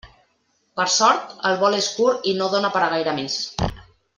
[0.79, 3.41] Per sort, el vol és curt i no dóna per a gaire més.